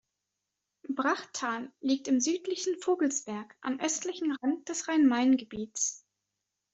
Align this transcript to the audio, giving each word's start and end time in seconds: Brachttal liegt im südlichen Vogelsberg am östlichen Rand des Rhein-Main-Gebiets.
Brachttal 0.89 1.71
liegt 1.79 2.07
im 2.07 2.19
südlichen 2.19 2.75
Vogelsberg 2.81 3.55
am 3.61 3.79
östlichen 3.79 4.35
Rand 4.41 4.67
des 4.67 4.87
Rhein-Main-Gebiets. 4.87 6.07